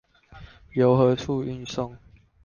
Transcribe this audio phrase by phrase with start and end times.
[0.73, 1.95] 由何處運送？